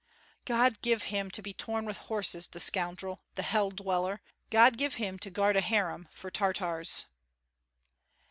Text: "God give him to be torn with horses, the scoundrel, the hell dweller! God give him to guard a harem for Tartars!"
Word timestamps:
"God 0.45 0.81
give 0.81 1.03
him 1.13 1.29
to 1.29 1.43
be 1.43 1.53
torn 1.53 1.85
with 1.85 1.97
horses, 1.97 2.47
the 2.47 2.59
scoundrel, 2.59 3.21
the 3.35 3.43
hell 3.43 3.69
dweller! 3.69 4.19
God 4.49 4.75
give 4.75 4.95
him 4.95 5.19
to 5.19 5.29
guard 5.29 5.55
a 5.55 5.61
harem 5.61 6.07
for 6.09 6.31
Tartars!" 6.31 7.05